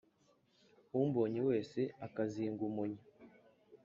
Umbonye 0.99 1.39
wese 1.49 1.79
akazinga 2.05 2.61
umunya. 2.69 3.03